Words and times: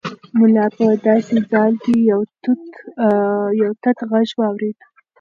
ملا 0.39 0.65
په 0.77 0.85
داسې 1.07 1.35
حال 1.49 1.73
کې 1.83 1.93
یو 3.61 3.71
تت 3.83 3.97
غږ 4.11 4.29
واورېد. 4.39 4.77